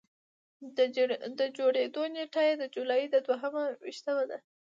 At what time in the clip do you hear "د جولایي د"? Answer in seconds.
2.57-3.15